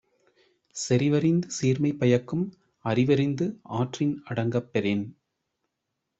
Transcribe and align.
செறிவறிந்து 0.75 1.47
சீர்மை 1.47 1.91
பயக்கும் 1.93 2.45
அறிவறிந்து 2.85 3.47
ஆற்றின் 3.75 4.15
அடங்கப் 4.25 4.69
பெறின் 4.73 5.05